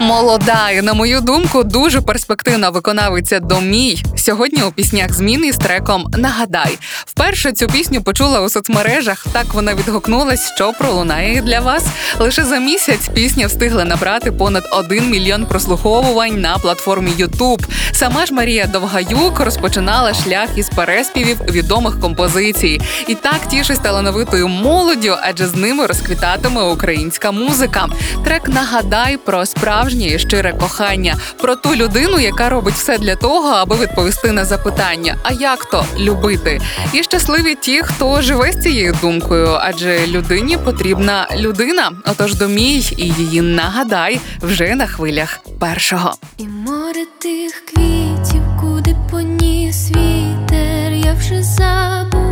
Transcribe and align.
Молода 0.00 0.70
і, 0.70 0.82
на 0.82 0.94
мою 0.94 1.20
думку, 1.20 1.64
дуже 1.64 2.00
перспективна 2.00 2.70
виконавиця 2.70 3.40
Домій. 3.40 4.02
Сьогодні 4.16 4.62
у 4.62 4.72
піснях 4.72 5.12
зміни 5.12 5.52
з 5.52 5.56
треком 5.56 6.06
Нагадай. 6.16 6.78
Вперше 7.06 7.52
цю 7.52 7.66
пісню 7.66 8.02
почула 8.02 8.40
у 8.40 8.48
соцмережах. 8.48 9.26
Так 9.32 9.54
вона 9.54 9.74
відгукнулась, 9.74 10.52
що 10.54 10.72
пролунає 10.72 11.42
для 11.42 11.60
вас. 11.60 11.84
Лише 12.18 12.44
за 12.44 12.58
місяць 12.58 13.08
пісня 13.14 13.46
встигла 13.46 13.84
набрати 13.84 14.32
понад 14.32 14.68
1 14.72 15.10
мільйон 15.10 15.46
прослуховувань 15.46 16.40
на 16.40 16.58
платформі 16.58 17.10
YouTube. 17.10 17.64
Сама 17.92 18.26
ж 18.26 18.34
Марія 18.34 18.66
Довгаюк 18.66 19.40
розпочинала 19.40 20.14
шлях 20.14 20.48
із 20.56 20.68
переспівів 20.68 21.40
відомих 21.50 22.00
композицій. 22.00 22.80
І 23.06 23.14
так 23.14 23.48
тішить 23.50 23.82
талановитою 23.82 24.48
молоддю, 24.48 25.16
адже 25.22 25.46
з 25.46 25.54
ними 25.54 25.86
розквітатиме 25.86 26.62
українська 26.62 27.32
музика. 27.32 27.86
Трек 28.24 28.48
нагадай 28.48 29.16
про 29.16 29.46
справжнє 29.48 30.06
і 30.06 30.18
щире 30.18 30.52
кохання, 30.52 31.16
про 31.40 31.56
ту 31.56 31.74
людину, 31.74 32.18
яка 32.18 32.48
робить 32.48 32.74
все 32.74 32.98
для 32.98 33.16
того, 33.16 33.48
аби 33.48 33.76
відповісти 33.76 34.32
на 34.32 34.44
запитання: 34.44 35.16
а 35.22 35.32
як 35.32 35.64
то 35.64 35.84
любити? 35.98 36.60
І 36.92 37.02
щасливі 37.02 37.54
ті, 37.54 37.82
хто 37.82 38.22
живе 38.22 38.52
з 38.52 38.62
цією 38.62 38.96
думкою, 39.02 39.48
адже 39.60 40.06
людині 40.06 40.56
потрібна 40.56 41.28
людина. 41.36 41.92
Отож, 42.06 42.34
домій 42.34 42.84
і 42.96 43.08
її 43.08 43.40
нагадай 43.42 44.20
вже 44.42 44.74
на 44.74 44.86
хвилях 44.86 45.40
першого. 45.60 46.14
І 46.38 46.44
море 46.44 47.04
тих 47.18 47.64
квітів, 47.64 48.42
куди 48.60 48.96
поніс 49.10 49.90
вітер, 49.90 50.92
я 50.92 51.12
вже 51.12 51.42
забула, 51.42 52.27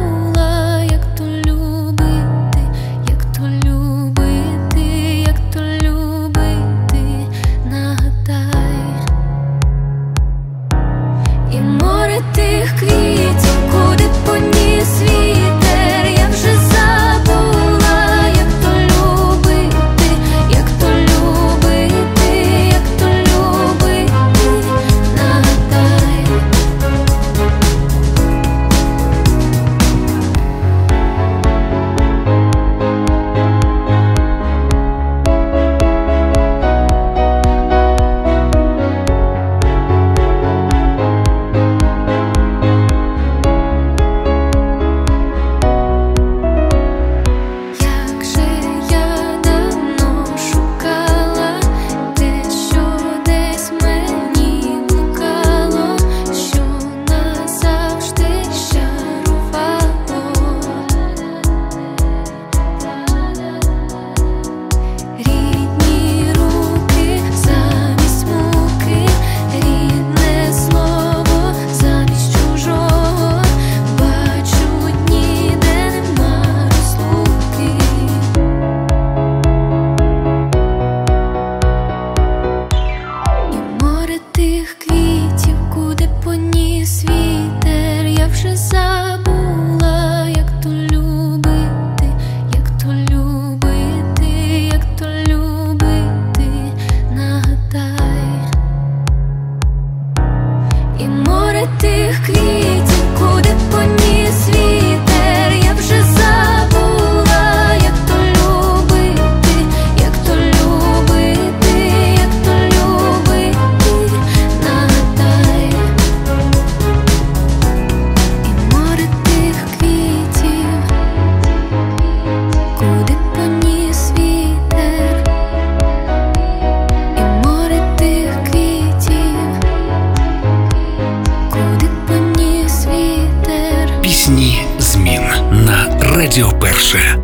Радіо 136.26 136.53
Перше. 136.61 137.19